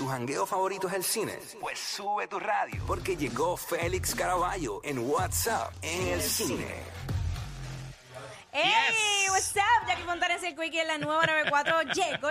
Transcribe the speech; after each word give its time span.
¿Tu 0.00 0.06
jangueo 0.08 0.46
favorito 0.46 0.88
es 0.88 0.94
el 0.94 1.04
cine? 1.04 1.38
Pues 1.60 1.78
sube 1.78 2.26
tu 2.26 2.38
radio, 2.40 2.82
porque 2.86 3.18
llegó 3.18 3.54
Félix 3.58 4.14
Caraballo 4.14 4.80
en 4.82 4.98
WhatsApp 5.00 5.74
en 5.82 6.08
el 6.08 6.22
cine. 6.22 6.64
¡Hey! 8.50 9.26
What's 9.28 9.54
up? 9.56 9.86
Jackie 9.86 10.02
Fontanes 10.04 10.42
el 10.42 10.56
Quickie 10.56 10.80
en 10.80 10.86
la 10.86 10.96
nueva 10.96 11.26
94. 11.26 11.82
Llegó, 11.94 12.30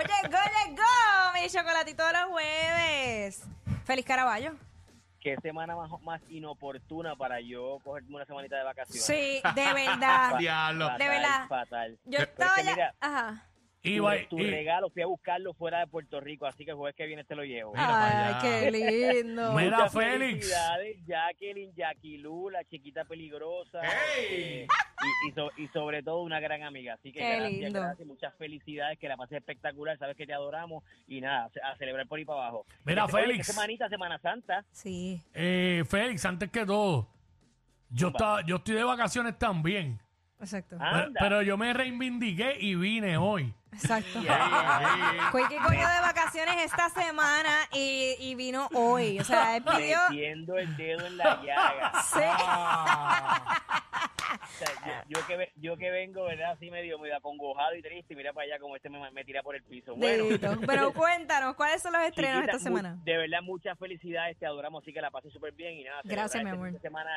llegó. 0.66 1.32
Mi 1.32 1.48
chocolatito 1.48 2.04
de 2.04 2.12
los 2.12 2.24
jueves. 2.30 3.42
Feliz 3.84 4.04
Caraballo. 4.04 4.54
qué 5.20 5.36
semana 5.40 5.76
más, 5.76 5.92
más 6.02 6.20
inoportuna 6.28 7.14
para 7.14 7.40
yo 7.40 7.78
cogerme 7.84 8.16
una 8.16 8.26
semanita 8.26 8.56
de 8.56 8.64
vacaciones. 8.64 9.04
Sí, 9.04 9.40
de 9.54 9.72
verdad. 9.74 10.38
Diablo. 10.38 10.90
De 10.98 11.08
verdad. 11.08 11.46
Fatal. 11.48 11.96
Yo 12.04 12.18
estaba 12.18 12.56
es 12.56 12.62
que 12.62 12.64
ya. 12.66 12.72
mira, 12.74 12.94
Ajá. 13.00 13.46
Iba, 13.82 14.14
tu, 14.28 14.36
tu 14.36 14.38
y- 14.40 14.50
regalo 14.50 14.90
fui 14.90 15.00
a 15.00 15.06
buscarlo 15.06 15.54
fuera 15.54 15.78
de 15.80 15.86
Puerto 15.86 16.20
Rico, 16.20 16.44
así 16.46 16.64
que 16.66 16.72
el 16.72 16.76
jueves 16.76 16.94
que 16.94 17.06
viene 17.06 17.24
te 17.24 17.34
lo 17.34 17.44
llevo. 17.44 17.72
Mira 17.72 17.86
para 17.88 18.40
Ay, 18.40 18.42
qué 18.42 18.70
lindo. 18.70 19.52
Mira, 19.56 19.76
Muchas 19.78 19.92
Félix. 19.94 20.18
felicidades, 20.48 20.96
Jacqueline, 21.06 21.72
Jackie 21.74 22.18
Lu, 22.18 22.50
la 22.50 22.62
chiquita 22.64 23.04
peligrosa. 23.06 23.80
¡Ey! 24.18 24.26
eh, 24.28 24.66
y, 25.24 25.28
y 25.28 25.32
so- 25.32 25.50
y 25.56 25.66
sobre 25.68 26.02
todo 26.02 26.20
una 26.22 26.40
gran 26.40 26.62
amiga. 26.62 26.92
Así 26.94 27.10
que 27.10 27.20
Qué 27.20 27.36
gracias, 27.36 27.52
lindo. 27.62 27.80
gracias, 27.80 28.06
muchas 28.06 28.34
felicidades, 28.36 28.98
que 28.98 29.08
la 29.08 29.16
pases 29.16 29.38
espectacular, 29.38 29.96
sabes 29.98 30.14
que 30.16 30.26
te 30.26 30.34
adoramos 30.34 30.84
y 31.08 31.22
nada, 31.22 31.48
a 31.64 31.76
celebrar 31.78 32.06
por 32.06 32.18
ahí 32.18 32.24
para 32.26 32.40
abajo. 32.40 32.66
Mira, 32.84 33.06
oye, 33.06 33.12
Félix. 33.12 33.46
semanita, 33.46 33.88
Semana 33.88 34.18
Santa. 34.18 34.62
Sí. 34.72 35.22
eh, 35.32 35.84
Félix, 35.88 36.24
antes 36.26 36.50
que 36.50 36.66
todo, 36.66 37.08
yo, 37.88 38.08
estaba, 38.08 38.44
yo 38.44 38.56
estoy 38.56 38.74
de 38.74 38.84
vacaciones 38.84 39.38
también. 39.38 39.98
Exacto. 40.40 40.76
Pero, 40.78 41.12
pero 41.18 41.42
yo 41.42 41.56
me 41.56 41.72
reivindiqué 41.72 42.56
y 42.58 42.74
vine 42.74 43.16
hoy. 43.16 43.54
Exacto. 43.72 44.20
Yeah. 44.20 45.30
Quickie 45.32 45.58
cogió 45.58 45.86
de 45.88 46.00
vacaciones 46.00 46.56
esta 46.64 46.88
semana 46.90 47.50
y, 47.72 48.16
y 48.18 48.34
vino 48.34 48.68
hoy. 48.74 49.20
O 49.20 49.24
sea, 49.24 49.56
él 49.56 49.62
pidió. 49.62 49.98
Metiendo 50.10 50.58
el 50.58 50.76
dedo 50.76 51.06
en 51.06 51.16
la 51.16 51.40
llaga. 51.42 51.92
Sí. 52.02 52.18
O 54.32 54.64
sea, 54.64 55.04
yo, 55.08 55.18
yo 55.20 55.26
que, 55.26 55.36
ve- 55.36 55.52
yo 55.56 55.76
que 55.76 55.90
vengo, 55.90 56.24
¿verdad? 56.24 56.52
Así 56.52 56.70
medio, 56.70 56.98
medio 56.98 57.16
acongojado 57.16 57.74
y 57.74 57.82
triste, 57.82 58.14
y 58.14 58.16
mira 58.16 58.32
para 58.32 58.44
allá 58.46 58.58
como 58.60 58.76
este 58.76 58.88
me, 58.90 59.10
me 59.10 59.24
tira 59.24 59.42
por 59.42 59.56
el 59.56 59.62
piso. 59.62 59.96
Bueno, 59.96 60.24
Dedito. 60.24 60.56
Pero 60.66 60.92
cuéntanos, 60.94 61.54
¿cuáles 61.56 61.82
son 61.82 61.92
los 61.92 62.02
estrenos 62.02 62.42
chiquita, 62.42 62.56
esta 62.56 62.70
mu- 62.70 62.76
semana? 62.76 62.98
de 63.04 63.16
verdad, 63.16 63.40
muchas 63.42 63.78
felicidades, 63.78 64.38
te 64.38 64.46
adoramos, 64.46 64.82
así 64.82 64.92
que 64.92 65.00
la 65.00 65.10
pases 65.10 65.32
súper 65.32 65.52
bien 65.54 65.78
y 65.78 65.84
nada. 65.84 66.00
Gracias, 66.04 66.42
mi 66.44 66.48
este 66.50 66.56
amor. 66.56 66.66
fin 66.68 66.74
de 66.74 66.80
semana 66.80 67.10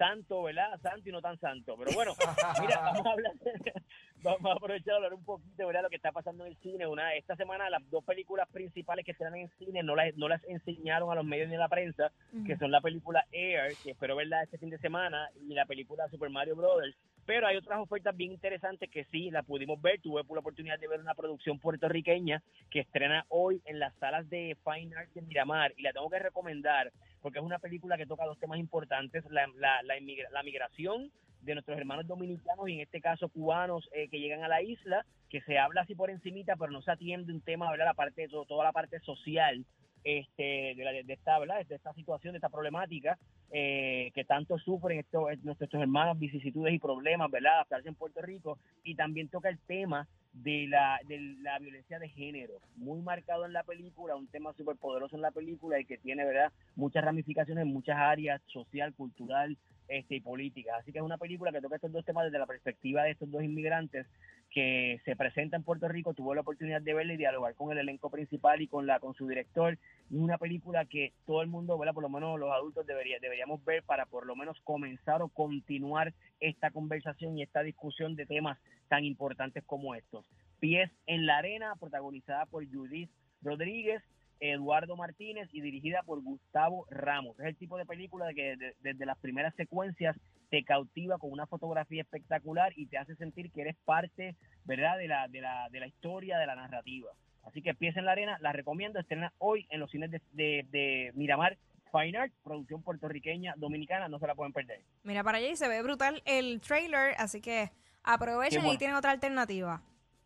santo, 0.00 0.42
¿verdad? 0.44 0.80
Santo 0.80 1.10
y 1.10 1.12
no 1.12 1.20
tan 1.20 1.38
santo. 1.38 1.76
Pero 1.78 1.92
bueno, 1.92 2.12
mira, 2.60 2.80
vamos 2.84 3.06
a 3.06 3.10
hablar, 3.10 3.32
vamos 4.22 4.50
a 4.50 4.54
aprovechar 4.54 4.94
a 4.94 4.96
hablar 4.96 5.12
un 5.14 5.24
poquito, 5.24 5.66
¿verdad? 5.66 5.82
Lo 5.82 5.90
que 5.90 5.96
está 5.96 6.10
pasando 6.10 6.46
en 6.46 6.52
el 6.52 6.56
cine. 6.58 6.86
Una, 6.86 7.14
esta 7.14 7.36
semana 7.36 7.68
las 7.68 7.88
dos 7.90 8.02
películas 8.02 8.48
principales 8.48 9.04
que 9.04 9.12
están 9.12 9.34
en 9.34 9.42
el 9.42 9.50
cine 9.58 9.82
no 9.82 9.94
las, 9.94 10.16
no 10.16 10.26
las 10.26 10.42
enseñaron 10.44 11.12
a 11.12 11.14
los 11.16 11.24
medios 11.24 11.50
ni 11.50 11.56
a 11.56 11.58
la 11.58 11.68
prensa, 11.68 12.10
que 12.46 12.56
son 12.56 12.70
la 12.70 12.80
película 12.80 13.26
Air, 13.30 13.74
que 13.82 13.90
espero 13.90 14.16
verla 14.16 14.42
este 14.42 14.56
fin 14.56 14.70
de 14.70 14.78
semana, 14.78 15.28
y 15.46 15.52
la 15.52 15.66
película 15.66 16.08
Super 16.08 16.30
Mario 16.30 16.56
Brothers. 16.56 16.96
Pero 17.26 17.46
hay 17.46 17.58
otras 17.58 17.78
ofertas 17.78 18.16
bien 18.16 18.32
interesantes 18.32 18.90
que 18.90 19.04
sí 19.04 19.30
la 19.30 19.42
pudimos 19.42 19.80
ver. 19.82 20.00
Tuve 20.00 20.22
la 20.26 20.40
oportunidad 20.40 20.78
de 20.78 20.88
ver 20.88 21.00
una 21.00 21.14
producción 21.14 21.58
puertorriqueña 21.58 22.42
que 22.70 22.80
estrena 22.80 23.26
hoy 23.28 23.60
en 23.66 23.78
las 23.78 23.94
salas 23.96 24.28
de 24.30 24.56
Fine 24.64 24.96
Arts 24.96 25.12
de 25.12 25.22
Miramar 25.22 25.74
y 25.76 25.82
la 25.82 25.92
tengo 25.92 26.08
que 26.08 26.18
recomendar 26.18 26.90
porque 27.22 27.38
es 27.38 27.44
una 27.44 27.58
película 27.58 27.96
que 27.96 28.06
toca 28.06 28.24
dos 28.24 28.38
temas 28.38 28.58
importantes, 28.58 29.24
la, 29.30 29.46
la, 29.56 29.82
la, 29.82 29.98
inmigra- 29.98 30.30
la 30.30 30.42
migración 30.42 31.10
de 31.42 31.54
nuestros 31.54 31.78
hermanos 31.78 32.06
dominicanos 32.06 32.68
y 32.68 32.74
en 32.74 32.80
este 32.80 33.00
caso 33.00 33.28
cubanos 33.30 33.88
eh, 33.94 34.08
que 34.08 34.20
llegan 34.20 34.42
a 34.44 34.48
la 34.48 34.62
isla, 34.62 35.06
que 35.30 35.40
se 35.42 35.58
habla 35.58 35.82
así 35.82 35.94
por 35.94 36.10
encimita, 36.10 36.56
pero 36.56 36.70
no 36.72 36.82
se 36.82 36.90
atiende 36.90 37.32
un 37.32 37.40
tema, 37.40 37.70
¿verdad? 37.70 37.86
La 37.86 37.94
parte, 37.94 38.28
to- 38.28 38.44
toda 38.44 38.64
la 38.64 38.72
parte 38.72 39.00
social 39.00 39.64
este, 40.04 40.74
de, 40.76 40.82
la, 40.84 40.92
de 40.92 41.12
esta, 41.12 41.38
¿verdad? 41.38 41.64
de 41.66 41.74
esta 41.74 41.92
situación, 41.94 42.32
de 42.32 42.38
esta 42.38 42.48
problemática 42.48 43.18
eh, 43.52 44.10
que 44.14 44.24
tanto 44.24 44.58
sufren 44.58 44.98
estos, 44.98 45.24
nuestros 45.42 45.74
hermanos, 45.74 46.18
vicisitudes 46.18 46.72
y 46.74 46.78
problemas, 46.78 47.30
¿verdad? 47.30 47.54
Adaptarse 47.54 47.88
en 47.88 47.94
Puerto 47.94 48.20
Rico 48.22 48.58
y 48.84 48.94
también 48.94 49.28
toca 49.28 49.48
el 49.48 49.58
tema 49.60 50.08
de 50.32 50.66
la, 50.68 51.00
de 51.06 51.18
la 51.42 51.58
violencia 51.58 51.98
de 51.98 52.08
género, 52.08 52.54
muy 52.76 53.00
marcado 53.00 53.46
en 53.46 53.52
la 53.52 53.64
película, 53.64 54.16
un 54.16 54.28
tema 54.28 54.52
súper 54.52 54.76
poderoso 54.76 55.16
en 55.16 55.22
la 55.22 55.30
película 55.30 55.78
y 55.80 55.84
que 55.84 55.98
tiene, 55.98 56.24
¿verdad?, 56.24 56.52
muchas 56.76 57.04
ramificaciones 57.04 57.62
en 57.62 57.72
muchas 57.72 57.96
áreas, 57.96 58.40
social, 58.46 58.94
cultural 58.94 59.56
este, 59.88 60.16
y 60.16 60.20
políticas. 60.20 60.76
Así 60.78 60.92
que 60.92 60.98
es 60.98 61.04
una 61.04 61.18
película 61.18 61.52
que 61.52 61.60
toca 61.60 61.76
estos 61.76 61.92
dos 61.92 62.04
temas 62.04 62.24
desde 62.24 62.38
la 62.38 62.46
perspectiva 62.46 63.02
de 63.02 63.10
estos 63.10 63.30
dos 63.30 63.42
inmigrantes 63.42 64.06
que 64.50 65.00
se 65.04 65.14
presenta 65.16 65.56
en 65.56 65.62
Puerto 65.62 65.88
Rico, 65.88 66.14
tuvo 66.14 66.34
la 66.34 66.40
oportunidad 66.40 66.82
de 66.82 66.94
verla 66.94 67.14
y 67.14 67.16
dialogar 67.16 67.54
con 67.54 67.70
el 67.70 67.78
elenco 67.78 68.10
principal 68.10 68.60
y 68.60 68.66
con 68.66 68.86
la 68.86 68.98
con 68.98 69.14
su 69.14 69.28
director. 69.28 69.78
Una 70.10 70.38
película 70.38 70.84
que 70.86 71.12
todo 71.26 71.42
el 71.42 71.48
mundo, 71.48 71.78
¿verdad? 71.78 71.94
por 71.94 72.02
lo 72.02 72.08
menos 72.08 72.38
los 72.38 72.50
adultos 72.52 72.86
debería, 72.86 73.18
deberíamos 73.20 73.64
ver 73.64 73.82
para 73.84 74.06
por 74.06 74.26
lo 74.26 74.34
menos 74.34 74.60
comenzar 74.64 75.22
o 75.22 75.28
continuar 75.28 76.12
esta 76.40 76.70
conversación 76.70 77.38
y 77.38 77.42
esta 77.42 77.62
discusión 77.62 78.16
de 78.16 78.26
temas 78.26 78.58
tan 78.88 79.04
importantes 79.04 79.62
como 79.64 79.94
estos. 79.94 80.26
Pies 80.58 80.90
en 81.06 81.26
la 81.26 81.38
arena, 81.38 81.74
protagonizada 81.76 82.46
por 82.46 82.68
Judith 82.68 83.10
Rodríguez, 83.42 84.02
Eduardo 84.40 84.96
Martínez 84.96 85.48
y 85.52 85.60
dirigida 85.60 86.02
por 86.04 86.22
Gustavo 86.22 86.86
Ramos. 86.90 87.38
Es 87.38 87.46
el 87.46 87.56
tipo 87.56 87.76
de 87.76 87.86
película 87.86 88.26
de 88.26 88.34
que 88.34 88.56
de- 88.56 88.74
desde 88.80 89.06
las 89.06 89.18
primeras 89.18 89.54
secuencias 89.54 90.16
te 90.50 90.64
cautiva 90.64 91.18
con 91.18 91.30
una 91.30 91.46
fotografía 91.46 92.02
espectacular 92.02 92.72
y 92.76 92.86
te 92.86 92.98
hace 92.98 93.14
sentir 93.16 93.52
que 93.52 93.60
eres 93.60 93.76
parte, 93.84 94.34
¿verdad?, 94.64 94.98
de 94.98 95.06
la, 95.08 95.28
de 95.28 95.40
la, 95.40 95.68
de 95.70 95.80
la 95.80 95.86
historia, 95.86 96.38
de 96.38 96.46
la 96.46 96.56
narrativa. 96.56 97.10
Así 97.44 97.62
que 97.62 97.74
Pies 97.74 97.96
en 97.96 98.04
la 98.04 98.12
Arena, 98.12 98.36
la 98.40 98.52
recomiendo, 98.52 98.98
estrena 98.98 99.32
hoy 99.38 99.66
en 99.70 99.80
los 99.80 99.90
cines 99.90 100.10
de, 100.10 100.20
de, 100.32 100.66
de 100.70 101.12
Miramar 101.14 101.56
Fine 101.92 102.18
Arts, 102.18 102.34
producción 102.44 102.82
puertorriqueña, 102.82 103.54
dominicana, 103.56 104.08
no 104.08 104.18
se 104.18 104.26
la 104.26 104.34
pueden 104.34 104.52
perder. 104.52 104.80
Mira 105.04 105.22
para 105.24 105.38
allá 105.38 105.48
y 105.50 105.56
se 105.56 105.66
ve 105.68 105.82
brutal 105.82 106.22
el 106.24 106.60
trailer, 106.60 107.14
así 107.18 107.40
que 107.40 107.70
aprovechen 108.04 108.60
bueno. 108.62 108.74
y 108.74 108.78
tienen 108.78 108.96
otra 108.96 109.10
alternativa. 109.12 109.82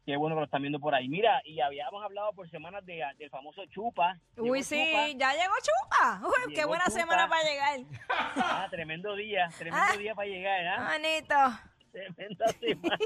Qué 0.06 0.16
bueno 0.16 0.36
que 0.36 0.40
lo 0.40 0.44
están 0.44 0.60
viendo 0.60 0.78
por 0.80 0.94
ahí. 0.94 1.08
Mira, 1.08 1.40
y 1.44 1.60
habíamos 1.60 2.04
hablado 2.04 2.32
por 2.34 2.48
semanas 2.50 2.84
de, 2.84 3.02
del 3.18 3.30
famoso 3.30 3.64
Chupa. 3.66 4.18
Uy, 4.36 4.62
sí, 4.62 4.76
Chupa. 4.76 5.08
ya 5.16 5.32
llegó 5.32 5.54
Chupa. 5.62 6.20
Uy, 6.26 6.54
qué 6.54 6.64
buena 6.66 6.84
Chupa. 6.86 7.00
semana 7.00 7.28
para 7.28 7.42
llegar. 7.42 7.80
Ah, 8.36 8.66
tremendo 8.70 9.14
día, 9.14 9.48
tremendo 9.56 9.86
Ah. 9.94 9.96
día 9.96 10.14
para 10.14 10.28
llegar, 10.28 10.66
¿ah? 10.66 10.80
Manito. 10.80 11.34
Tremenda 11.92 12.46
semana. 12.48 12.98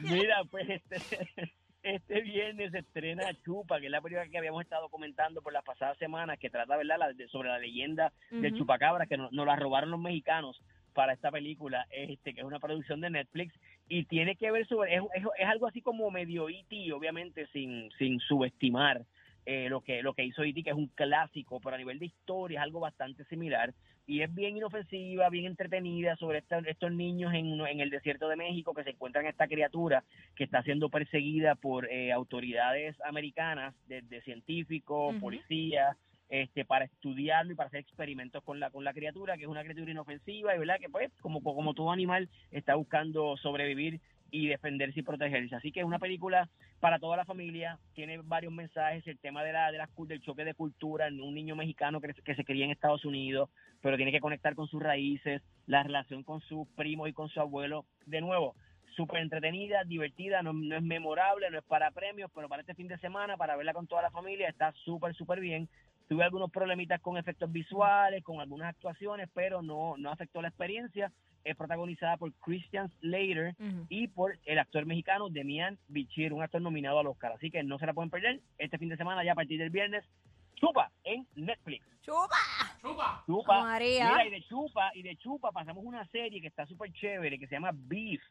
Mira, 0.00 0.42
pues 0.50 0.68
este, 0.68 1.50
este 1.82 2.20
viernes 2.20 2.72
se 2.72 2.78
estrena 2.80 3.24
Chupa, 3.42 3.78
que 3.80 3.86
es 3.86 3.90
la 3.92 4.02
película 4.02 4.28
que 4.28 4.36
habíamos 4.36 4.62
estado 4.62 4.88
comentando 4.90 5.40
por 5.40 5.52
las 5.54 5.64
pasadas 5.64 5.96
semanas, 5.96 6.38
que 6.38 6.50
trata 6.50 6.76
¿verdad? 6.76 6.98
La- 6.98 7.12
de- 7.14 7.28
sobre 7.28 7.48
la 7.48 7.58
leyenda 7.58 8.12
del 8.30 8.52
Ujú. 8.52 8.58
chupacabra, 8.62 9.06
que 9.06 9.16
nos, 9.16 9.32
nos 9.32 9.46
la 9.46 9.56
robaron 9.56 9.90
los 9.90 10.00
mexicanos 10.00 10.60
para 10.96 11.12
esta 11.12 11.30
película, 11.30 11.86
este 11.90 12.32
que 12.32 12.40
es 12.40 12.46
una 12.46 12.58
producción 12.58 13.02
de 13.02 13.10
Netflix 13.10 13.54
y 13.86 14.04
tiene 14.06 14.34
que 14.34 14.50
ver 14.50 14.66
sobre 14.66 14.96
es, 14.96 15.02
es, 15.14 15.46
algo 15.46 15.66
así 15.66 15.82
como 15.82 16.10
medio 16.10 16.48
E.T., 16.48 16.90
obviamente 16.94 17.46
sin 17.52 17.90
sin 17.98 18.18
subestimar 18.20 19.02
eh, 19.44 19.68
lo 19.68 19.82
que 19.82 20.02
lo 20.02 20.14
que 20.14 20.24
hizo 20.24 20.42
E.T., 20.42 20.62
que 20.62 20.70
es 20.70 20.76
un 20.76 20.88
clásico, 20.88 21.60
pero 21.60 21.76
a 21.76 21.78
nivel 21.78 21.98
de 21.98 22.06
historia 22.06 22.58
es 22.60 22.62
algo 22.62 22.80
bastante 22.80 23.24
similar 23.26 23.74
y 24.06 24.22
es 24.22 24.34
bien 24.34 24.56
inofensiva, 24.56 25.28
bien 25.28 25.44
entretenida 25.44 26.16
sobre 26.16 26.38
esta- 26.38 26.60
estos 26.60 26.92
niños 26.92 27.34
en, 27.34 27.60
en 27.60 27.80
el 27.80 27.90
desierto 27.90 28.26
de 28.28 28.36
México 28.36 28.72
que 28.72 28.84
se 28.84 28.90
encuentran 28.90 29.26
esta 29.26 29.46
criatura 29.48 30.02
que 30.34 30.44
está 30.44 30.62
siendo 30.62 30.88
perseguida 30.88 31.56
por 31.56 31.92
eh, 31.92 32.10
autoridades 32.10 32.96
americanas, 33.02 33.74
desde 33.86 34.22
científicos, 34.22 35.14
policías, 35.20 35.94
este, 36.28 36.64
para 36.64 36.86
estudiarlo 36.86 37.52
y 37.52 37.54
para 37.54 37.68
hacer 37.68 37.80
experimentos 37.80 38.42
con 38.42 38.60
la 38.60 38.70
con 38.70 38.84
la 38.84 38.92
criatura, 38.92 39.36
que 39.36 39.44
es 39.44 39.48
una 39.48 39.62
criatura 39.62 39.90
inofensiva 39.90 40.54
y 40.54 40.58
verdad 40.58 40.78
que 40.80 40.88
pues 40.88 41.12
como 41.20 41.42
como 41.42 41.74
todo 41.74 41.92
animal 41.92 42.28
está 42.50 42.74
buscando 42.74 43.36
sobrevivir 43.36 44.00
y 44.30 44.48
defenderse 44.48 45.00
y 45.00 45.02
protegerse. 45.02 45.54
Así 45.54 45.72
que 45.72 45.80
es 45.80 45.86
una 45.86 45.98
película 45.98 46.48
para 46.80 46.98
toda 46.98 47.16
la 47.16 47.24
familia, 47.24 47.78
tiene 47.94 48.18
varios 48.18 48.52
mensajes, 48.52 49.06
el 49.06 49.18
tema 49.18 49.42
de 49.42 49.52
la, 49.52 49.70
de 49.72 49.78
las 49.78 49.88
del 49.96 50.20
choque 50.20 50.44
de 50.44 50.54
cultura, 50.54 51.08
un 51.08 51.34
niño 51.34 51.56
mexicano 51.56 52.00
que, 52.00 52.12
que 52.12 52.34
se 52.34 52.44
cría 52.44 52.64
en 52.64 52.70
Estados 52.70 53.04
Unidos, 53.04 53.50
pero 53.80 53.96
tiene 53.96 54.12
que 54.12 54.20
conectar 54.20 54.54
con 54.54 54.68
sus 54.68 54.82
raíces, 54.82 55.42
la 55.66 55.82
relación 55.82 56.22
con 56.22 56.40
sus 56.42 56.66
primos 56.76 57.08
y 57.08 57.12
con 57.12 57.28
su 57.28 57.40
abuelo. 57.40 57.86
De 58.04 58.20
nuevo, 58.20 58.54
súper 58.94 59.20
entretenida, 59.20 59.84
divertida, 59.84 60.42
no, 60.42 60.52
no 60.52 60.76
es 60.76 60.82
memorable, 60.82 61.50
no 61.50 61.58
es 61.58 61.64
para 61.64 61.90
premios, 61.90 62.30
pero 62.34 62.48
para 62.48 62.62
este 62.62 62.74
fin 62.74 62.88
de 62.88 62.98
semana, 62.98 63.36
para 63.36 63.56
verla 63.56 63.74
con 63.74 63.86
toda 63.86 64.02
la 64.02 64.10
familia, 64.10 64.48
está 64.48 64.72
súper, 64.84 65.14
súper 65.14 65.40
bien. 65.40 65.68
Tuve 66.08 66.22
algunos 66.24 66.50
problemitas 66.50 67.00
con 67.00 67.16
efectos 67.18 67.50
visuales, 67.50 68.22
con 68.22 68.40
algunas 68.40 68.68
actuaciones, 68.68 69.28
pero 69.34 69.60
no, 69.62 69.96
no 69.98 70.10
afectó 70.10 70.40
la 70.40 70.48
experiencia. 70.48 71.10
Es 71.44 71.56
protagonizada 71.56 72.16
por 72.16 72.32
Christian 72.34 72.90
Slater 73.00 73.54
Ujú. 73.58 73.86
y 73.88 74.08
por 74.08 74.36
el 74.46 74.58
actor 74.58 74.84
mexicano 74.86 75.28
Demian 75.28 75.78
Bichir, 75.88 76.32
un 76.32 76.42
actor 76.42 76.60
nominado 76.60 76.98
al 76.98 77.06
Oscar. 77.06 77.32
Así 77.32 77.50
que 77.50 77.62
no 77.62 77.78
se 77.78 77.86
la 77.86 77.94
pueden 77.94 78.10
perder 78.10 78.40
este 78.58 78.78
fin 78.78 78.88
de 78.88 78.96
semana, 78.96 79.24
ya 79.24 79.32
a 79.32 79.36
partir 79.36 79.58
del 79.58 79.70
viernes. 79.70 80.04
Chupa 80.56 80.90
en 81.04 81.26
Netflix. 81.34 81.84
Chupa. 82.02 82.36
¡Chupa! 82.80 83.22
Chupa. 83.26 83.60
María. 83.62 84.08
Mira, 84.10 84.26
y 84.26 84.30
de 84.30 84.42
Chupa, 84.44 84.90
y 84.94 85.02
de 85.02 85.16
Chupa 85.16 85.52
pasamos 85.52 85.84
una 85.84 86.06
serie 86.06 86.40
que 86.40 86.46
está 86.46 86.66
súper 86.66 86.92
chévere, 86.92 87.38
que 87.38 87.46
se 87.46 87.56
llama 87.56 87.72
Beef. 87.74 88.22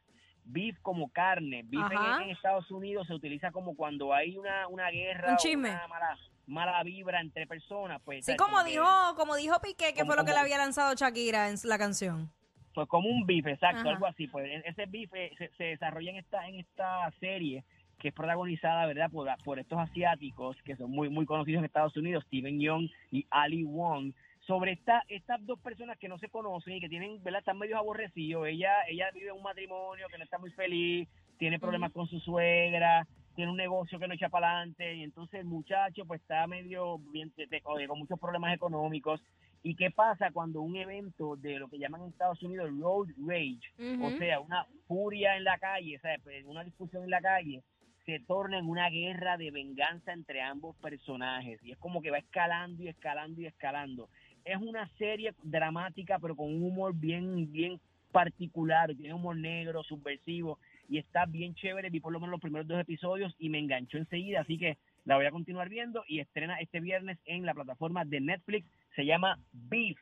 Beef 0.44 0.76
como 0.82 1.08
carne. 1.10 1.62
Beef 1.64 1.90
en, 1.90 2.22
en 2.24 2.30
Estados 2.30 2.70
Unidos 2.70 3.06
se 3.06 3.14
utiliza 3.14 3.50
como 3.52 3.76
cuando 3.76 4.12
hay 4.12 4.36
una, 4.36 4.66
una 4.68 4.90
guerra. 4.90 5.28
Un 5.28 5.34
o 5.34 5.38
chisme. 5.38 5.70
una 5.70 5.86
mala- 5.88 6.18
mala 6.46 6.82
vibra 6.84 7.20
entre 7.20 7.46
personas, 7.46 8.00
pues... 8.04 8.24
Sí, 8.24 8.36
como 8.36 8.62
que- 8.64 8.70
dijo, 8.70 8.84
como 9.16 9.36
dijo 9.36 9.60
Piqué, 9.60 9.92
que 9.92 10.00
Como- 10.00 10.06
fue 10.12 10.16
lo 10.16 10.24
que 10.24 10.32
le 10.32 10.38
había 10.38 10.58
lanzado 10.58 10.94
Shakira 10.94 11.48
en 11.50 11.56
la 11.64 11.78
canción. 11.78 12.30
pues 12.74 12.88
como 12.88 13.08
un 13.08 13.24
bife, 13.26 13.52
exacto, 13.52 13.80
Ajá. 13.80 13.90
algo 13.90 14.06
así. 14.06 14.26
Pues 14.28 14.46
e- 14.46 14.62
ese 14.68 14.86
bife 14.86 15.32
se, 15.38 15.48
se 15.56 15.64
desarrolla 15.64 16.10
en 16.10 16.16
esta 16.18 16.46
en 16.46 16.56
esta 16.56 17.10
serie 17.20 17.64
que 17.98 18.08
es 18.08 18.14
protagonizada, 18.14 18.84
¿verdad? 18.84 19.10
Por, 19.10 19.26
por 19.42 19.58
estos 19.58 19.78
asiáticos 19.78 20.56
que 20.62 20.76
son 20.76 20.90
muy 20.90 21.08
muy 21.08 21.24
conocidos 21.24 21.60
en 21.60 21.64
Estados 21.64 21.96
Unidos, 21.96 22.24
Steven 22.26 22.60
Young 22.60 22.88
y 23.10 23.26
Ali 23.30 23.64
Wong. 23.64 24.12
Sobre 24.46 24.72
esta, 24.72 25.02
estas 25.08 25.44
dos 25.46 25.58
personas 25.58 25.96
que 25.98 26.06
no 26.08 26.18
se 26.18 26.28
conocen 26.28 26.74
y 26.74 26.80
que 26.80 26.88
tienen, 26.90 27.20
¿verdad? 27.24 27.40
Están 27.40 27.58
medio 27.58 27.78
aborrecidos. 27.78 28.46
Ella, 28.46 28.70
ella 28.88 29.06
vive 29.12 29.32
un 29.32 29.42
matrimonio 29.42 30.06
que 30.08 30.18
no 30.18 30.24
está 30.24 30.38
muy 30.38 30.50
feliz, 30.52 31.08
tiene 31.38 31.58
problemas 31.58 31.90
con 31.92 32.06
su 32.06 32.20
suegra, 32.20 33.06
tiene 33.36 33.50
un 33.50 33.56
negocio 33.56 34.00
que 34.00 34.08
no 34.08 34.14
echa 34.14 34.30
para 34.30 34.50
adelante 34.50 34.94
y 34.96 35.02
entonces 35.02 35.40
el 35.40 35.46
muchacho 35.46 36.04
pues 36.06 36.22
está 36.22 36.46
medio 36.46 36.98
bien, 36.98 37.32
con 37.86 37.98
muchos 37.98 38.18
problemas 38.18 38.54
económicos. 38.54 39.22
¿Y 39.62 39.74
qué 39.74 39.90
pasa 39.90 40.30
cuando 40.30 40.60
un 40.60 40.76
evento 40.76 41.36
de 41.36 41.58
lo 41.58 41.68
que 41.68 41.78
llaman 41.78 42.02
en 42.02 42.08
Estados 42.08 42.42
Unidos 42.42 42.70
road 42.78 43.08
rage, 43.26 43.60
o 44.00 44.10
sea, 44.18 44.40
una 44.40 44.66
furia 44.86 45.36
en 45.36 45.44
la 45.44 45.58
calle, 45.58 45.98
sea, 45.98 46.16
pues, 46.22 46.44
una 46.46 46.64
discusión 46.64 47.04
en 47.04 47.10
la 47.10 47.20
calle, 47.20 47.62
se 48.04 48.20
torna 48.20 48.58
en 48.58 48.68
una 48.68 48.88
guerra 48.88 49.36
de 49.36 49.50
venganza 49.50 50.12
entre 50.12 50.40
ambos 50.40 50.76
personajes? 50.76 51.60
Y 51.64 51.72
es 51.72 51.78
como 51.78 52.00
que 52.00 52.12
va 52.12 52.18
escalando 52.18 52.84
y 52.84 52.88
escalando 52.88 53.40
y 53.40 53.46
escalando. 53.46 54.08
Es 54.44 54.56
una 54.56 54.88
serie 54.98 55.34
dramática, 55.42 56.18
pero 56.20 56.36
con 56.36 56.46
un 56.46 56.62
humor 56.62 56.94
bien, 56.94 57.50
bien 57.50 57.80
particular, 58.12 58.94
tiene 58.94 59.14
humor 59.14 59.36
negro, 59.36 59.82
subversivo, 59.82 60.60
y 60.88 60.98
está 60.98 61.26
bien 61.26 61.54
chévere, 61.54 61.90
vi 61.90 62.00
por 62.00 62.12
lo 62.12 62.20
menos 62.20 62.32
los 62.32 62.40
primeros 62.40 62.66
dos 62.66 62.80
episodios 62.80 63.34
y 63.38 63.48
me 63.48 63.58
enganchó 63.58 63.98
enseguida, 63.98 64.40
así 64.40 64.58
que 64.58 64.78
la 65.04 65.16
voy 65.16 65.26
a 65.26 65.30
continuar 65.30 65.68
viendo 65.68 66.04
y 66.08 66.20
estrena 66.20 66.58
este 66.60 66.80
viernes 66.80 67.18
en 67.26 67.44
la 67.46 67.54
plataforma 67.54 68.04
de 68.04 68.20
Netflix, 68.20 68.66
se 68.94 69.04
llama 69.04 69.38
Beef. 69.52 69.98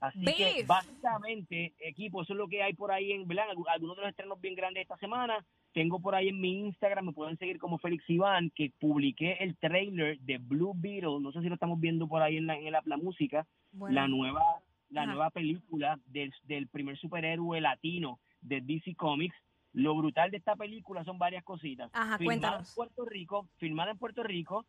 Así 0.00 0.24
que 0.24 0.64
básicamente, 0.66 1.72
equipo, 1.78 2.22
eso 2.22 2.32
es 2.32 2.36
lo 2.38 2.48
que 2.48 2.62
hay 2.62 2.72
por 2.74 2.90
ahí 2.90 3.12
en, 3.12 3.26
¿verdad? 3.28 3.44
Algu- 3.52 3.66
Algunos 3.68 3.96
de 3.96 4.02
los 4.02 4.10
estrenos 4.10 4.40
bien 4.40 4.54
grandes 4.56 4.82
esta 4.82 4.96
semana. 4.98 5.44
Tengo 5.72 6.00
por 6.00 6.14
ahí 6.14 6.28
en 6.28 6.40
mi 6.40 6.58
Instagram, 6.60 7.06
me 7.06 7.12
pueden 7.12 7.36
seguir 7.38 7.58
como 7.58 7.78
Félix 7.78 8.08
Iván, 8.08 8.50
que 8.50 8.72
publiqué 8.80 9.34
el 9.40 9.56
trailer 9.56 10.18
de 10.20 10.38
Blue 10.38 10.72
Beetle, 10.74 11.20
no 11.20 11.30
sé 11.32 11.40
si 11.40 11.48
lo 11.48 11.54
estamos 11.54 11.78
viendo 11.78 12.08
por 12.08 12.22
ahí 12.22 12.36
en 12.38 12.46
la, 12.46 12.56
en 12.56 12.72
la, 12.72 12.82
la 12.84 12.96
música, 12.96 13.46
Bueno. 13.72 13.94
la 13.94 14.08
nueva 14.08 14.42
la 14.88 15.02
Ajá. 15.02 15.10
nueva 15.10 15.30
película 15.30 15.98
del, 16.06 16.32
del 16.44 16.68
primer 16.68 16.96
superhéroe 16.96 17.60
latino 17.60 18.20
de 18.40 18.60
DC 18.60 18.94
Comics. 18.94 19.34
Lo 19.76 19.94
brutal 19.94 20.30
de 20.30 20.38
esta 20.38 20.56
película 20.56 21.04
son 21.04 21.18
varias 21.18 21.44
cositas. 21.44 21.90
Ajá, 21.92 22.16
Filmada 22.16 22.24
cuéntanos. 22.24 22.68
en 22.70 22.74
Puerto 22.74 23.04
Rico, 23.04 23.46
filmada 23.58 23.90
en 23.90 23.98
Puerto 23.98 24.22
Rico, 24.22 24.64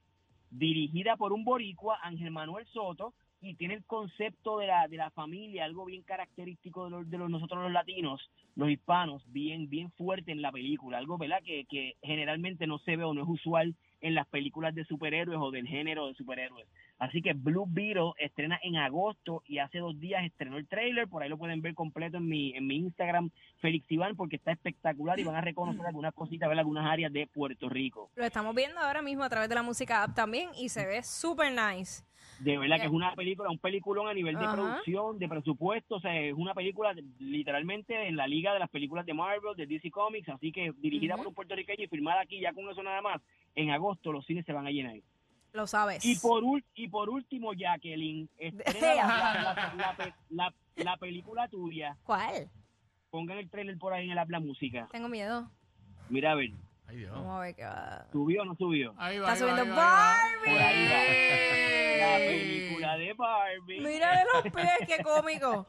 dirigida 0.51 1.15
por 1.15 1.31
un 1.31 1.45
boricua, 1.45 1.98
Ángel 2.04 2.30
Manuel 2.30 2.68
Soto, 2.68 3.13
y 3.39 3.54
tiene 3.56 3.75
el 3.75 3.86
concepto 3.86 4.57
de 4.57 4.68
la, 4.68 4.88
de 4.88 4.98
la 4.98 5.12
familia, 5.12 5.63
algo 5.66 5.86
bien 5.86 6.01
característico 6.01 6.86
de, 6.86 6.92
los, 6.92 7.10
de 7.10 7.18
los- 7.18 7.30
nosotros 7.30 7.62
los 7.63 7.72
latinos, 7.72 8.19
los 8.56 8.69
hispanos, 8.69 9.22
bien, 9.31 9.69
bien 9.69 9.92
fuerte 9.92 10.31
en 10.31 10.42
la 10.42 10.51
película, 10.51 10.98
algo 10.98 11.18
¿verdad? 11.18 11.44
Que, 11.45 11.66
que 11.66 11.95
generalmente 12.01 12.66
no 12.66 12.80
se 12.80 12.95
ve 12.95 13.04
o 13.04 13.13
no 13.13 13.22
es 13.24 13.30
usual 13.30 13.75
en 14.01 14.16
las 14.16 14.28
películas 14.28 14.74
de 14.75 14.86
superhéroes 14.86 15.39
o 15.42 15.51
del 15.51 15.68
género 15.68 16.07
de 16.07 16.13
superhéroes. 16.16 16.68
Así 17.00 17.22
que 17.22 17.34
Blue 17.34 17.66
Beetle 17.68 18.12
estrena 18.18 18.60
en 18.63 18.78
agosto 18.78 19.44
y 19.48 19.60
hace 19.60 19.80
dos 19.80 20.00
días 20.00 20.24
estrenó 20.25 20.57
el 20.57 20.68
trailer, 20.68 21.07
por 21.07 21.22
ahí 21.22 21.30
lo 21.30 21.38
pueden 21.38 21.62
ver 21.62 21.75
completo 21.75 22.18
en 22.18 22.28
mi, 22.28 22.56
en 22.56 22.66
mi 22.66 22.78
Instagram, 22.78 23.30
Félix 23.60 23.92
Iván, 23.92 24.16
porque 24.16 24.36
está 24.38 24.51
espectacular 24.51 25.19
y 25.19 25.24
van 25.24 25.36
a 25.36 25.42
reconocer 25.42 25.86
algunas 25.86 26.13
cositas, 26.16 26.50
ver 26.50 26.57
algunas 26.57 26.86
áreas 26.88 27.13
de 27.13 27.28
Puerto 27.28 27.69
Rico. 27.69 28.10
Lo 28.16 28.25
estamos 28.25 28.56
viendo 28.56 28.80
ahora 28.80 29.01
mismo 29.04 29.24
a 29.24 29.30
través 29.30 29.48
de 29.50 29.56
la 29.56 29.63
música 29.63 30.04
app 30.04 30.16
también 30.16 30.50
y 30.60 30.69
se 30.69 30.86
ve 30.88 31.04
súper 31.04 31.51
nice. 31.51 32.04
De 32.39 32.57
verdad 32.57 32.78
que 32.80 32.86
es 32.86 32.92
una 32.92 33.13
película, 33.16 33.50
un 33.50 33.57
peliculón 33.57 34.07
a 34.07 34.13
nivel 34.13 34.36
de 34.38 34.45
Ajá. 34.45 34.51
producción, 34.56 35.18
de 35.18 35.28
presupuesto, 35.28 35.95
o 35.95 36.00
sea, 36.00 36.19
es 36.19 36.34
una 36.34 36.54
película 36.54 36.94
literalmente 37.19 38.07
en 38.07 38.16
la 38.16 38.28
liga 38.28 38.54
de 38.54 38.60
las 38.60 38.69
películas 38.69 39.06
de 39.07 39.13
Marvel, 39.16 39.56
de 39.56 39.66
DC 39.66 39.89
Comics, 39.89 40.30
así 40.30 40.51
que 40.51 40.72
dirigida 40.78 41.18
por 41.18 41.28
un 41.28 41.34
puertorriqueño 41.34 41.84
y 41.86 41.88
filmada 41.88 42.22
aquí, 42.22 42.39
ya 42.39 42.54
con 42.54 42.69
eso 42.69 42.84
nada 42.84 43.01
más, 43.01 43.22
en 43.56 43.72
agosto 43.72 44.12
los 44.12 44.25
cines 44.25 44.45
se 44.45 44.54
van 44.54 44.68
a 44.68 44.72
llenar. 44.72 44.98
Lo 45.54 45.66
sabes. 45.66 46.06
Y 46.06 46.16
por, 46.19 46.44
y 46.75 46.88
por 46.89 47.10
último, 47.10 47.54
Jacqueline, 47.54 48.30
la, 48.81 49.95
la- 50.30 50.54
la 50.75 50.98
película 50.98 51.48
tuya, 51.48 51.98
¿Cuál? 52.04 52.50
pongan 53.10 53.39
el 53.39 53.50
trailer 53.50 53.78
por 53.80 53.94
ahí 53.94 54.06
en 54.06 54.12
el 54.12 54.18
Habla 54.19 54.39
Música. 54.39 54.88
Tengo 54.92 55.10
miedo. 55.10 55.50
Mira 56.10 56.34
a 56.34 56.36
ver, 56.36 56.51
Ay, 56.88 56.98
Dios. 56.98 57.12
Vamos 57.12 57.36
a 57.36 57.39
ver 57.42 57.56
qué 57.56 57.63
va. 57.66 58.07
¿subió 58.12 58.42
o 58.42 58.45
no 58.45 58.56
subió? 58.56 58.94
Ahí 58.98 59.19
va, 59.19 59.34
Está 59.34 59.45
ahí 59.45 59.51
va, 59.51 59.57
subiendo 59.57 59.62
ahí 59.63 59.69
va, 59.78 60.16
ahí 60.16 60.34
Barbie. 60.36 60.51
Por 60.54 60.62
ahí 60.62 60.88
va. 60.88 62.07
La 62.07 62.18
película 62.18 62.98
de 62.98 63.13
Barbie. 63.13 63.80
Mira 63.81 64.18
de 64.18 64.24
los 64.34 64.54
pies, 64.54 64.78
qué 64.88 65.04
cómico. 65.04 65.68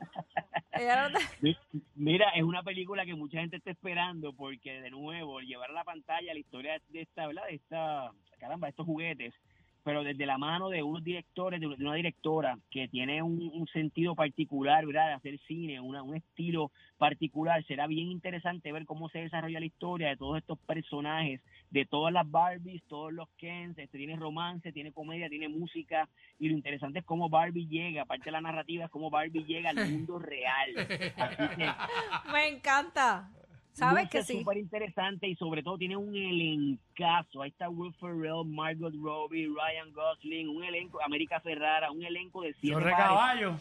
Ella 0.72 1.08
no 1.08 1.18
te- 1.18 1.24
Mi- 1.40 1.56
Mira, 1.96 2.30
es 2.36 2.42
una 2.44 2.62
película 2.62 3.04
que 3.04 3.14
mucha 3.14 3.40
gente 3.40 3.56
está 3.56 3.70
esperando 3.72 4.32
porque, 4.32 4.80
de 4.80 4.90
nuevo, 4.90 5.40
llevar 5.40 5.70
a 5.70 5.74
la 5.74 5.84
pantalla 5.84 6.32
la 6.32 6.38
historia 6.38 6.80
de 6.88 7.00
esta, 7.02 7.26
¿verdad? 7.26 7.42
De 7.48 7.54
esta, 7.56 8.12
caramba, 8.38 8.68
estos 8.68 8.86
juguetes, 8.86 9.34
pero 9.84 10.02
desde 10.04 10.26
la 10.26 10.36
mano 10.38 10.68
de 10.68 10.82
unos 10.82 11.02
directores, 11.02 11.60
de 11.60 11.66
una- 11.66 11.94
directora 11.94 12.58
que 12.70 12.88
tiene 12.88 13.22
un, 13.22 13.50
un 13.52 13.66
sentido 13.68 14.14
particular, 14.14 14.84
¿verdad? 14.86 15.08
De 15.08 15.12
hacer 15.14 15.38
cine, 15.46 15.80
una, 15.80 16.02
un 16.02 16.16
estilo 16.16 16.70
particular. 16.98 17.64
Será 17.64 17.86
bien 17.86 18.08
interesante 18.10 18.70
ver 18.72 18.84
cómo 18.84 19.08
se 19.08 19.20
desarrolla 19.20 19.60
la 19.60 19.66
historia 19.66 20.08
de 20.08 20.16
todos 20.16 20.38
estos 20.38 20.58
personajes, 20.60 21.40
de 21.70 21.86
todas 21.86 22.12
las 22.12 22.30
Barbies, 22.30 22.82
todos 22.88 23.12
los 23.12 23.28
Kens, 23.38 23.78
este, 23.78 23.98
tiene 23.98 24.16
romance, 24.16 24.72
tiene 24.72 24.92
comedia, 24.92 25.28
tiene 25.28 25.48
música, 25.48 26.08
y 26.38 26.48
lo 26.48 26.54
interesante 26.54 26.98
es 27.00 27.04
cómo 27.04 27.28
Barbie 27.28 27.66
llega, 27.68 28.02
aparte 28.02 28.26
de 28.26 28.32
la 28.32 28.40
narrativa, 28.40 28.84
es 28.84 28.90
cómo 28.90 29.10
Barbie 29.10 29.44
llega 29.44 29.70
al 29.70 29.76
mundo 29.90 30.18
real. 30.18 30.70
Así 31.16 31.56
que 31.56 31.68
Me 32.32 32.48
encanta. 32.48 33.30
¿Sabes 33.72 34.10
que 34.10 34.22
sí? 34.22 34.38
súper 34.40 34.58
interesante 34.58 35.28
y 35.28 35.36
sobre 35.36 35.62
todo 35.62 35.78
tiene 35.78 35.96
un 35.96 36.14
elencazo. 36.16 37.42
Ahí 37.42 37.50
está 37.50 37.68
Will 37.68 37.94
Ferrell, 37.94 38.44
Margot 38.44 38.92
Robbie, 39.00 39.46
Ryan 39.46 39.92
Gosling, 39.92 40.48
un 40.48 40.64
elenco, 40.64 41.00
América 41.02 41.40
Ferrara, 41.40 41.90
un 41.90 42.02
elenco 42.02 42.42
de 42.42 42.54
siete 42.54 42.68
Yo 42.68 42.80
pares. 42.80 42.96
recaballo. 42.96 43.54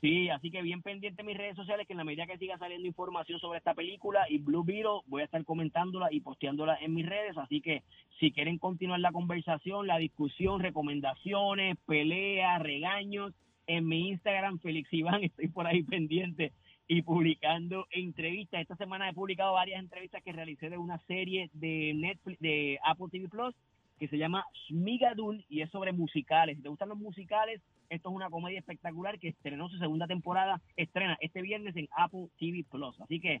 Sí, 0.00 0.28
así 0.28 0.50
que 0.50 0.62
bien 0.62 0.82
pendiente 0.82 1.22
en 1.22 1.26
mis 1.26 1.36
redes 1.36 1.56
sociales 1.56 1.86
que 1.86 1.94
en 1.94 1.96
la 1.96 2.04
medida 2.04 2.26
que 2.26 2.36
siga 2.38 2.58
saliendo 2.58 2.86
información 2.86 3.40
sobre 3.40 3.58
esta 3.58 3.74
película 3.74 4.26
y 4.28 4.38
Blue 4.38 4.62
Beetle 4.62 5.00
voy 5.06 5.22
a 5.22 5.24
estar 5.24 5.42
comentándola 5.44 6.12
y 6.12 6.20
posteándola 6.20 6.76
en 6.80 6.94
mis 6.94 7.06
redes, 7.06 7.36
así 7.38 7.60
que 7.62 7.82
si 8.20 8.30
quieren 8.30 8.58
continuar 8.58 9.00
la 9.00 9.10
conversación, 9.10 9.86
la 9.86 9.96
discusión, 9.96 10.60
recomendaciones, 10.60 11.76
peleas, 11.86 12.62
regaños, 12.62 13.32
en 13.66 13.88
mi 13.88 14.10
Instagram, 14.10 14.60
Félix 14.60 14.92
Iván, 14.92 15.24
estoy 15.24 15.48
por 15.48 15.66
ahí 15.66 15.82
pendiente 15.82 16.52
y 16.88 17.02
publicando 17.02 17.86
entrevistas. 17.90 18.60
Esta 18.60 18.76
semana 18.76 19.08
he 19.08 19.14
publicado 19.14 19.54
varias 19.54 19.80
entrevistas 19.80 20.22
que 20.22 20.32
realicé 20.32 20.70
de 20.70 20.78
una 20.78 20.98
serie 21.06 21.50
de 21.52 21.92
Netflix, 21.94 22.38
de 22.40 22.78
Apple 22.84 23.06
TV 23.10 23.28
Plus, 23.28 23.54
que 23.98 24.08
se 24.08 24.18
llama 24.18 24.44
Shmigadun 24.68 25.44
y 25.48 25.62
es 25.62 25.70
sobre 25.70 25.92
musicales. 25.92 26.56
Si 26.56 26.62
te 26.62 26.68
gustan 26.68 26.88
los 26.88 26.98
musicales, 26.98 27.60
esto 27.88 28.08
es 28.08 28.14
una 28.14 28.30
comedia 28.30 28.58
espectacular 28.58 29.18
que 29.18 29.28
estrenó 29.28 29.68
su 29.68 29.78
segunda 29.78 30.06
temporada, 30.06 30.60
estrena 30.76 31.16
este 31.20 31.42
viernes 31.42 31.74
en 31.76 31.88
Apple 31.96 32.28
TV 32.38 32.64
Plus. 32.70 33.00
Así 33.00 33.20
que 33.20 33.36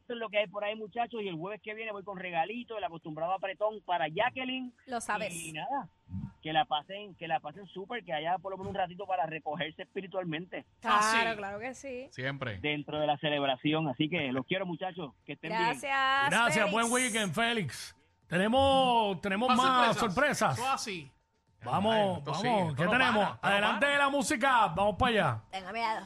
esto 0.00 0.14
es 0.14 0.18
lo 0.18 0.28
que 0.28 0.38
hay 0.38 0.46
por 0.48 0.64
ahí, 0.64 0.74
muchachos. 0.74 1.22
Y 1.22 1.28
el 1.28 1.36
jueves 1.36 1.60
que 1.62 1.74
viene 1.74 1.92
voy 1.92 2.02
con 2.02 2.18
regalito, 2.18 2.76
el 2.76 2.84
acostumbrado 2.84 3.32
apretón 3.32 3.80
para 3.82 4.08
Jacqueline. 4.08 4.72
Lo 4.86 5.00
sabes. 5.00 5.34
Y 5.34 5.52
nada, 5.52 5.88
que 6.42 6.52
la 6.52 6.64
pasen, 6.64 7.14
que 7.16 7.28
la 7.28 7.40
pasen 7.40 7.66
súper, 7.68 8.04
que 8.04 8.12
haya 8.12 8.38
por 8.38 8.52
lo 8.52 8.58
menos 8.58 8.70
un 8.70 8.76
ratito 8.76 9.06
para 9.06 9.26
recogerse 9.26 9.82
espiritualmente 9.82 10.64
Ah, 10.82 11.00
sí. 11.12 11.18
Claro, 11.20 11.36
claro 11.36 11.58
que 11.60 11.74
sí. 11.74 12.08
Siempre. 12.12 12.58
dentro 12.60 12.98
de 12.98 13.06
la 13.06 13.18
celebración. 13.18 13.88
Así 13.88 14.08
que 14.08 14.32
los 14.32 14.46
quiero, 14.46 14.64
muchachos. 14.66 15.12
Que 15.26 15.34
estén 15.34 15.50
bien. 15.50 15.62
Gracias. 15.62 16.30
Gracias, 16.30 16.70
buen 16.70 16.90
weekend, 16.90 17.32
Félix. 17.34 17.94
Tenemos, 18.26 19.20
tenemos 19.20 19.54
más 19.56 19.96
sorpresas. 19.96 20.56
Todo 20.56 20.70
así. 20.70 21.10
Vamos, 21.62 21.94
Ay, 21.94 22.22
vamos. 22.24 22.40
sigue, 22.40 22.74
¿Qué 22.76 22.84
no 22.84 22.90
tenemos? 22.90 23.36
para, 23.38 23.52
Adelante 23.54 23.80
para. 23.80 23.92
de 23.92 23.98
la 23.98 24.08
música. 24.08 24.66
Vamos 24.68 24.96
para 24.98 25.10
allá. 25.12 25.42
Tenga 25.50 25.72
miedo. 25.72 26.00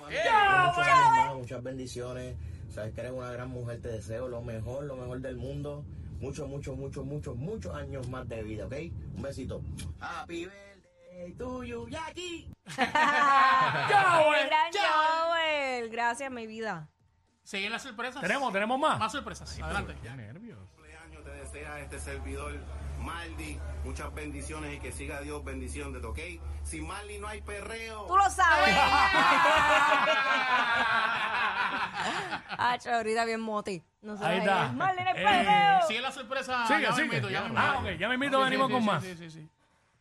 Muchos 0.00 0.86
hermanos, 0.86 1.36
muchas 1.38 1.62
bendiciones. 1.62 2.36
Sabes 2.70 2.92
que 2.94 3.00
eres 3.02 3.12
una 3.12 3.30
gran 3.30 3.48
mujer, 3.50 3.80
te 3.80 3.88
deseo 3.88 4.26
lo 4.28 4.42
mejor, 4.42 4.84
lo 4.84 4.96
mejor 4.96 5.20
del 5.20 5.36
mundo. 5.36 5.84
Muchos, 6.20 6.48
muchos, 6.48 6.76
muchos, 6.76 7.04
muchos, 7.04 7.36
muchos 7.36 7.74
años 7.74 8.08
más 8.08 8.28
de 8.28 8.42
vida, 8.42 8.66
¿ok? 8.66 8.74
Un 9.16 9.22
besito. 9.22 9.62
Happy 10.00 10.46
birthday 10.46 11.32
to 11.34 11.64
you, 11.64 11.88
Jackie. 11.88 12.48
El 12.66 14.46
gran 14.48 14.70
Joel. 14.72 15.88
Gracias, 15.90 16.30
mi 16.30 16.46
vida. 16.46 16.88
Siguen 17.42 17.72
las 17.72 17.82
sorpresas. 17.82 18.22
Tenemos, 18.22 18.52
tenemos 18.52 18.78
más. 18.78 18.98
Más 18.98 19.12
sorpresas. 19.12 19.60
Adelante. 19.60 19.94
Qué 20.02 20.10
nervios. 20.10 20.58
cumpleaños 20.70 21.24
te 21.24 21.30
desea 21.30 21.80
este 21.80 21.98
servidor 22.00 22.58
Maldi. 23.04 23.58
Muchas 23.84 24.12
bendiciones 24.14 24.74
y 24.74 24.78
que 24.80 24.90
siga 24.92 25.20
Dios 25.20 25.44
bendiciones, 25.44 26.02
¿ok? 26.04 26.18
Sin 26.64 26.86
Maldi 26.86 27.18
no 27.18 27.28
hay 27.28 27.42
perreo. 27.42 28.06
Tú 28.06 28.16
lo 28.16 28.30
sabes. 28.30 28.74
Ah, 32.56 32.76
ahorita 32.94 33.24
bien 33.24 33.40
moti. 33.40 33.82
No 34.02 34.16
sé. 34.16 34.24
Ahí 34.24 34.38
está. 34.38 34.68
Marlene 34.72 35.10
Eh, 35.10 35.14
Peleo. 35.14 35.86
Siguen 35.86 36.02
las 36.02 36.14
sorpresas. 36.14 36.68
Sigue, 36.68 36.82
ya 36.82 36.90
me 36.90 36.94
sigue. 36.96 37.04
invito, 37.06 37.30
ya 37.30 37.40
me 37.42 37.58
Ah, 37.58 37.74
invito. 37.78 37.94
ok, 37.94 37.98
ya 38.00 38.08
me 38.08 38.14
invito, 38.14 38.40
venimos 38.40 38.66
sí, 38.68 38.72
con 38.72 38.82
sí, 38.82 38.86
más. 38.86 39.02
Sí, 39.02 39.16
sí, 39.16 39.30
sí. 39.30 39.48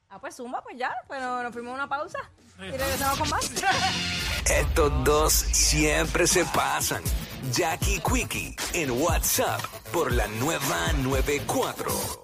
Ah, 0.09 0.19
pues 0.19 0.35
zumba, 0.35 0.61
pues 0.61 0.77
ya. 0.77 0.93
Pero 1.09 1.43
nos 1.43 1.51
fuimos 1.53 1.71
a 1.71 1.75
una 1.75 1.87
pausa. 1.89 2.19
Y 2.59 2.71
regresamos 2.71 3.19
con 3.19 3.29
más. 3.29 3.51
Estos 4.49 5.03
dos 5.03 5.33
siempre 5.33 6.27
se 6.27 6.45
pasan. 6.45 7.01
Jackie 7.51 7.99
Quickie 8.01 8.55
en 8.73 8.91
WhatsApp 8.91 9.61
por 9.91 10.11
la 10.11 10.27
nueva 10.27 10.93
94. 10.97 12.22